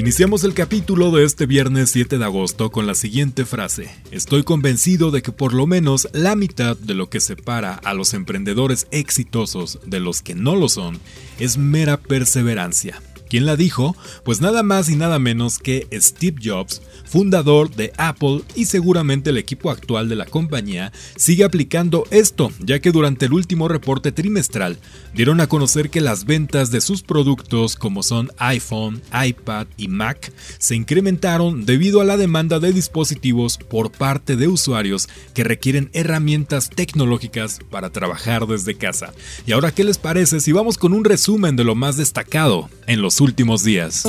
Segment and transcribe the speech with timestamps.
[0.00, 3.90] Iniciamos el capítulo de este viernes 7 de agosto con la siguiente frase.
[4.10, 8.14] Estoy convencido de que por lo menos la mitad de lo que separa a los
[8.14, 10.98] emprendedores exitosos de los que no lo son
[11.38, 12.98] es mera perseverancia.
[13.30, 13.96] ¿Quién la dijo?
[14.24, 19.38] Pues nada más y nada menos que Steve Jobs, fundador de Apple y seguramente el
[19.38, 24.78] equipo actual de la compañía, sigue aplicando esto, ya que durante el último reporte trimestral
[25.14, 30.32] dieron a conocer que las ventas de sus productos como son iPhone, iPad y Mac
[30.58, 36.68] se incrementaron debido a la demanda de dispositivos por parte de usuarios que requieren herramientas
[36.68, 39.12] tecnológicas para trabajar desde casa.
[39.46, 43.02] Y ahora, ¿qué les parece si vamos con un resumen de lo más destacado en
[43.02, 44.04] los últimos días.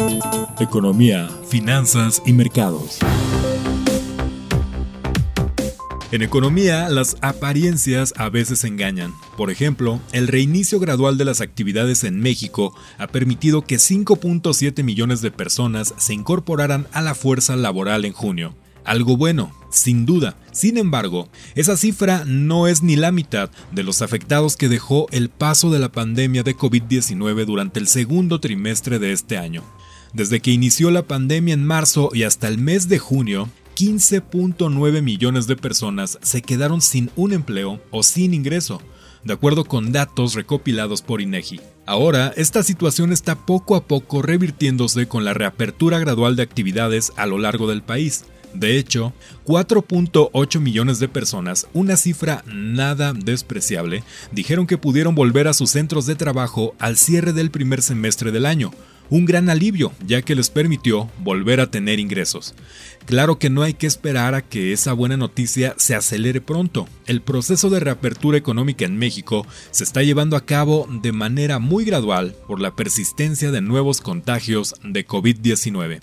[0.59, 2.99] Economía, finanzas y mercados.
[6.11, 9.13] En economía, las apariencias a veces engañan.
[9.37, 15.21] Por ejemplo, el reinicio gradual de las actividades en México ha permitido que 5.7 millones
[15.21, 18.55] de personas se incorporaran a la fuerza laboral en junio.
[18.83, 20.37] Algo bueno, sin duda.
[20.51, 25.29] Sin embargo, esa cifra no es ni la mitad de los afectados que dejó el
[25.29, 29.63] paso de la pandemia de COVID-19 durante el segundo trimestre de este año.
[30.13, 35.47] Desde que inició la pandemia en marzo y hasta el mes de junio, 15.9 millones
[35.47, 38.81] de personas se quedaron sin un empleo o sin ingreso,
[39.23, 41.61] de acuerdo con datos recopilados por INEGI.
[41.85, 47.25] Ahora, esta situación está poco a poco revirtiéndose con la reapertura gradual de actividades a
[47.25, 48.25] lo largo del país.
[48.53, 49.13] De hecho,
[49.45, 56.05] 4.8 millones de personas, una cifra nada despreciable, dijeron que pudieron volver a sus centros
[56.05, 58.71] de trabajo al cierre del primer semestre del año,
[59.11, 62.55] un gran alivio, ya que les permitió volver a tener ingresos.
[63.05, 66.87] Claro que no hay que esperar a que esa buena noticia se acelere pronto.
[67.07, 71.83] El proceso de reapertura económica en México se está llevando a cabo de manera muy
[71.83, 75.99] gradual por la persistencia de nuevos contagios de COVID-19.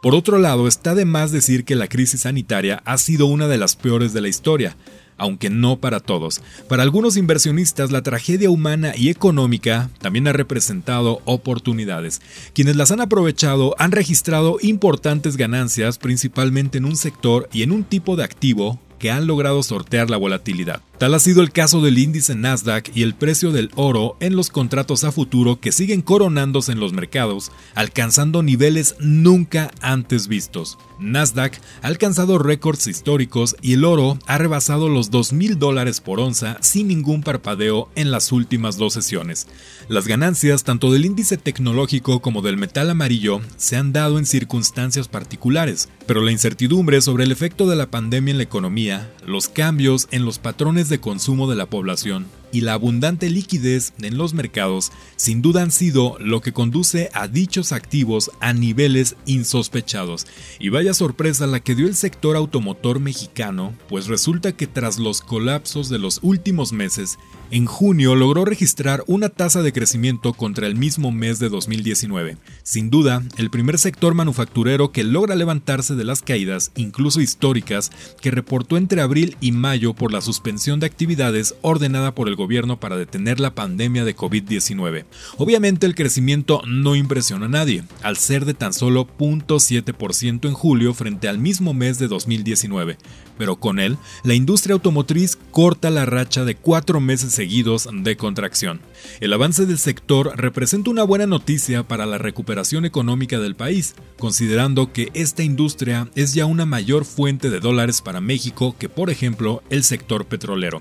[0.00, 3.58] Por otro lado, está de más decir que la crisis sanitaria ha sido una de
[3.58, 4.74] las peores de la historia,
[5.18, 6.40] aunque no para todos.
[6.70, 12.22] Para algunos inversionistas la tragedia humana y económica también ha representado oportunidades.
[12.54, 17.84] Quienes las han aprovechado han registrado importantes ganancias principalmente en un sector y en un
[17.84, 20.80] tipo de activo que han logrado sortear la volatilidad.
[21.00, 24.50] Tal ha sido el caso del índice Nasdaq y el precio del oro en los
[24.50, 30.76] contratos a futuro que siguen coronándose en los mercados, alcanzando niveles nunca antes vistos.
[30.98, 36.20] Nasdaq ha alcanzado récords históricos y el oro ha rebasado los 2 mil dólares por
[36.20, 39.46] onza sin ningún parpadeo en las últimas dos sesiones.
[39.88, 45.08] Las ganancias tanto del índice tecnológico como del metal amarillo se han dado en circunstancias
[45.08, 50.06] particulares, pero la incertidumbre sobre el efecto de la pandemia en la economía, los cambios
[50.10, 54.92] en los patrones de consumo de la población y la abundante liquidez en los mercados
[55.16, 60.26] sin duda han sido lo que conduce a dichos activos a niveles insospechados.
[60.58, 65.20] Y vaya sorpresa la que dio el sector automotor mexicano, pues resulta que tras los
[65.20, 67.18] colapsos de los últimos meses,
[67.50, 72.36] en junio logró registrar una tasa de crecimiento contra el mismo mes de 2019.
[72.62, 77.90] Sin duda, el primer sector manufacturero que logra levantarse de las caídas, incluso históricas,
[78.20, 82.80] que reportó entre abril y mayo por la suspensión de actividades ordenada por el gobierno
[82.80, 85.04] para detener la pandemia de COVID-19.
[85.36, 90.94] Obviamente el crecimiento no impresiona a nadie, al ser de tan solo 0.7% en julio
[90.94, 92.96] frente al mismo mes de 2019,
[93.38, 98.80] pero con él, la industria automotriz corta la racha de cuatro meses seguidos de contracción.
[99.20, 104.92] El avance del sector representa una buena noticia para la recuperación económica del país, considerando
[104.92, 109.62] que esta industria es ya una mayor fuente de dólares para México que, por ejemplo,
[109.70, 110.80] el sector petrolero.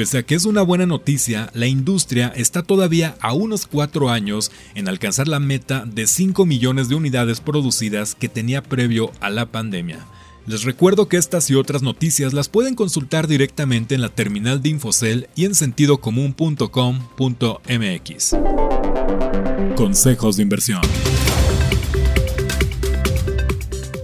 [0.00, 4.50] Pese a que es una buena noticia, la industria está todavía a unos cuatro años
[4.74, 9.52] en alcanzar la meta de 5 millones de unidades producidas que tenía previo a la
[9.52, 10.06] pandemia.
[10.46, 14.70] Les recuerdo que estas y otras noticias las pueden consultar directamente en la terminal de
[14.70, 18.36] Infocel y en sentidocomún.com.mx.
[19.76, 20.80] Consejos de inversión.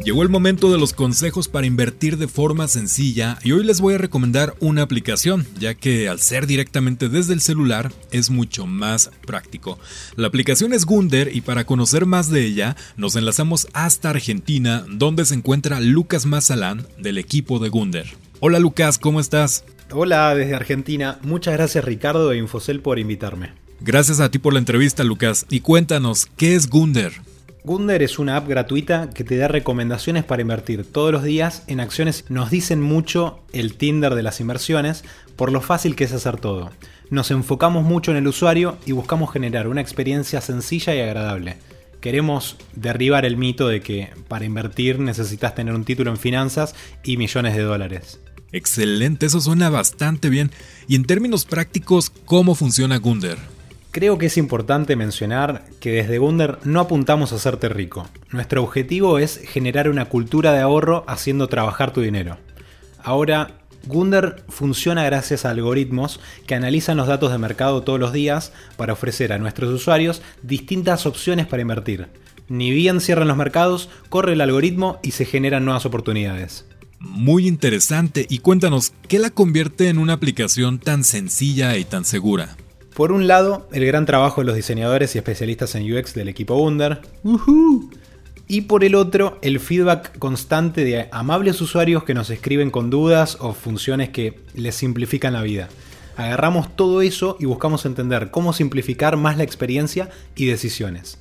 [0.07, 3.95] Llegó el momento de los consejos para invertir de forma sencilla y hoy les voy
[3.95, 9.11] a recomendar una aplicación, ya que al ser directamente desde el celular es mucho más
[9.27, 9.81] práctico.
[10.15, 15.25] La aplicación es Gunder y para conocer más de ella nos enlazamos hasta Argentina, donde
[15.25, 18.07] se encuentra Lucas Mazalán del equipo de Gunder.
[18.39, 19.65] Hola Lucas, ¿cómo estás?
[19.91, 23.55] Hola desde Argentina, muchas gracias Ricardo e Infocel por invitarme.
[23.81, 27.13] Gracias a ti por la entrevista Lucas y cuéntanos, ¿qué es Gunder?
[27.67, 31.81] Gunder es una app gratuita que te da recomendaciones para invertir todos los días en
[31.81, 32.25] acciones.
[32.29, 35.03] Nos dicen mucho el Tinder de las inversiones
[35.35, 36.71] por lo fácil que es hacer todo.
[37.11, 41.57] Nos enfocamos mucho en el usuario y buscamos generar una experiencia sencilla y agradable.
[42.01, 47.17] Queremos derribar el mito de que para invertir necesitas tener un título en finanzas y
[47.17, 48.21] millones de dólares.
[48.53, 50.53] Excelente, eso suena bastante bien.
[50.87, 53.56] Y en términos prácticos, ¿cómo funciona Gunder?
[53.97, 58.07] Creo que es importante mencionar que desde Gunder no apuntamos a hacerte rico.
[58.31, 62.37] Nuestro objetivo es generar una cultura de ahorro haciendo trabajar tu dinero.
[63.03, 63.57] Ahora,
[63.87, 68.93] Gunder funciona gracias a algoritmos que analizan los datos de mercado todos los días para
[68.93, 72.09] ofrecer a nuestros usuarios distintas opciones para invertir.
[72.49, 76.67] Ni bien cierran los mercados, corre el algoritmo y se generan nuevas oportunidades.
[76.99, 82.59] Muy interesante y cuéntanos, ¿qué la convierte en una aplicación tan sencilla y tan segura?
[82.97, 86.57] Por un lado, el gran trabajo de los diseñadores y especialistas en UX del equipo
[86.57, 87.03] Wunder.
[88.49, 93.37] Y por el otro, el feedback constante de amables usuarios que nos escriben con dudas
[93.41, 95.69] o funciones que les simplifican la vida.
[96.17, 101.19] Agarramos todo eso y buscamos entender cómo simplificar más la experiencia y decisiones.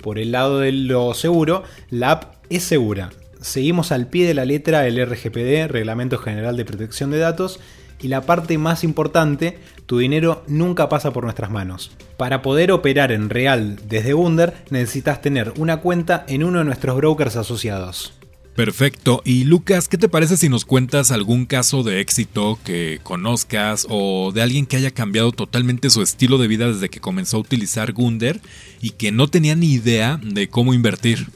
[0.00, 3.10] Por el lado de lo seguro, la app es segura.
[3.40, 7.58] Seguimos al pie de la letra el RGPD, Reglamento General de Protección de Datos,
[8.00, 11.90] y la parte más importante, tu dinero nunca pasa por nuestras manos.
[12.16, 16.96] Para poder operar en real desde Wunder necesitas tener una cuenta en uno de nuestros
[16.96, 18.12] brokers asociados.
[18.56, 19.20] Perfecto.
[19.22, 24.32] Y Lucas, ¿qué te parece si nos cuentas algún caso de éxito que conozcas o
[24.32, 27.92] de alguien que haya cambiado totalmente su estilo de vida desde que comenzó a utilizar
[27.92, 28.40] Gunder
[28.80, 31.26] y que no tenía ni idea de cómo invertir?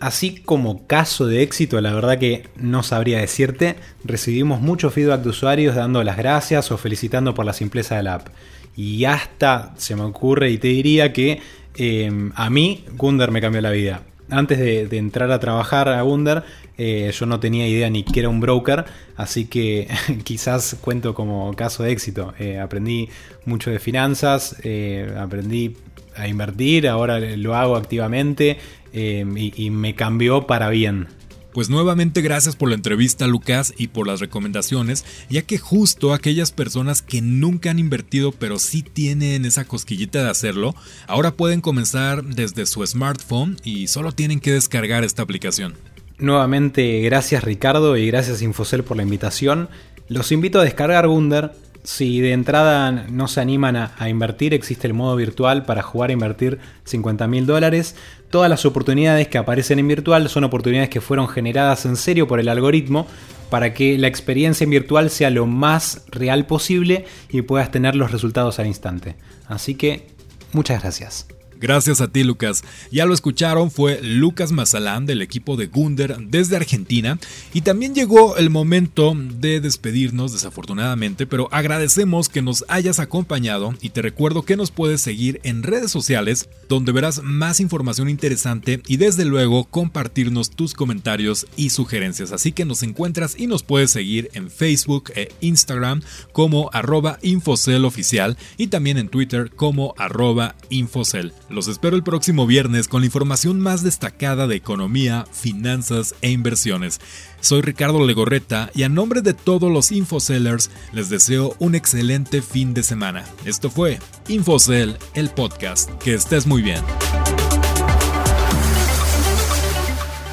[0.00, 3.74] Así como caso de éxito, la verdad que no sabría decirte,
[4.04, 8.14] recibimos mucho feedback de usuarios dando las gracias o felicitando por la simpleza de la
[8.14, 8.28] app.
[8.76, 11.40] Y hasta se me ocurre y te diría que
[11.76, 14.02] em, a mí Gunder me cambió la vida.
[14.30, 16.44] Antes de, entrar a trabajar a Gunder,
[16.76, 18.84] eh, yo no tenía idea ni que era un broker,
[19.16, 19.88] así que
[20.22, 22.34] quizás cuento como caso de éxito.
[22.38, 23.08] Eh, aprendí
[23.46, 25.76] mucho de finanzas, eh, aprendí
[26.18, 28.58] a invertir, ahora lo hago activamente
[28.92, 31.08] em, y, me cambió para bien.
[31.52, 36.52] Pues nuevamente gracias por la entrevista Lucas y por las recomendaciones, ya que justo aquellas
[36.52, 40.74] personas que nunca han invertido pero sí tienen esa cosquillita de hacerlo,
[41.06, 45.74] ahora pueden comenzar desde su smartphone y solo tienen que descargar esta aplicación.
[46.18, 49.68] Nuevamente gracias Ricardo y gracias Infocel por la invitación.
[50.08, 51.52] Los invito a descargar Wunder,
[51.88, 56.12] si de entrada no se animan a, invertir, existe el modo virtual para jugar a
[56.12, 57.96] invertir 50 mil dólares.
[58.28, 62.40] Todas las oportunidades que aparecen en virtual son oportunidades que fueron generadas en serio por
[62.40, 63.06] el algoritmo
[63.48, 68.12] para que la experiencia en virtual sea lo más real posible y puedas tener los
[68.12, 69.16] resultados al instante.
[69.46, 70.08] Así que,
[70.52, 71.37] muchas gracias.
[71.60, 72.62] Gracias a ti, Lucas.
[72.92, 77.18] Ya lo escucharon, fue Lucas Mazalán del equipo de Gunder desde Argentina.
[77.52, 83.90] Y también llegó el momento de despedirnos, desafortunadamente, pero agradecemos que nos hayas acompañado y
[83.90, 88.96] te recuerdo que nos puedes seguir en redes sociales, donde verás más información interesante y
[88.96, 92.32] desde luego compartirnos tus comentarios y sugerencias.
[92.32, 97.84] Así que nos encuentras y nos puedes seguir en Facebook e Instagram como arroba Infocel
[97.84, 101.32] oficial y también en Twitter como arroba Infocel.
[101.48, 107.00] Los espero el próximo viernes con la información más destacada de economía, finanzas e inversiones.
[107.40, 112.74] Soy Ricardo Legorreta y a nombre de todos los Infosellers les deseo un excelente fin
[112.74, 113.24] de semana.
[113.46, 115.90] Esto fue Infocell, el podcast.
[116.02, 116.82] Que estés muy bien.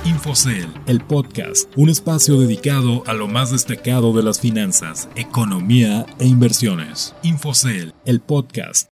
[0.03, 6.27] Infocel, el podcast, un espacio dedicado a lo más destacado de las finanzas, economía e
[6.27, 7.15] inversiones.
[7.23, 8.83] Infocel, el podcast.